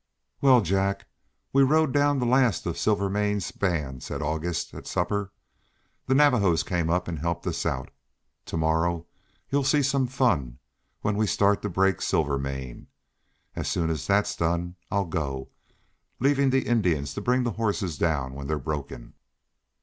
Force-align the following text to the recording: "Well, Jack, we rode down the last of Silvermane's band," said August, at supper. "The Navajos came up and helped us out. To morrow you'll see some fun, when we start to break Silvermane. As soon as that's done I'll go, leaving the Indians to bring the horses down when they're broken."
"Well, 0.41 0.61
Jack, 0.61 1.05
we 1.53 1.61
rode 1.61 1.93
down 1.93 2.17
the 2.17 2.25
last 2.25 2.65
of 2.65 2.75
Silvermane's 2.75 3.51
band," 3.51 4.01
said 4.01 4.19
August, 4.19 4.73
at 4.73 4.87
supper. 4.87 5.31
"The 6.07 6.15
Navajos 6.15 6.63
came 6.63 6.89
up 6.89 7.07
and 7.07 7.19
helped 7.19 7.45
us 7.45 7.67
out. 7.67 7.91
To 8.47 8.57
morrow 8.57 9.05
you'll 9.51 9.63
see 9.63 9.83
some 9.83 10.07
fun, 10.07 10.57
when 11.01 11.17
we 11.17 11.27
start 11.27 11.61
to 11.61 11.69
break 11.69 12.01
Silvermane. 12.01 12.87
As 13.55 13.67
soon 13.69 13.91
as 13.91 14.07
that's 14.07 14.35
done 14.35 14.75
I'll 14.89 15.05
go, 15.05 15.49
leaving 16.19 16.49
the 16.49 16.65
Indians 16.65 17.13
to 17.13 17.21
bring 17.21 17.43
the 17.43 17.51
horses 17.51 17.95
down 17.99 18.33
when 18.33 18.47
they're 18.47 18.57
broken." 18.57 19.13